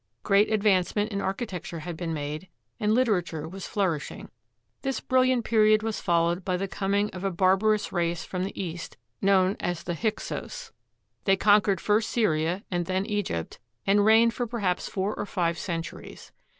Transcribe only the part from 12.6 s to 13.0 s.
and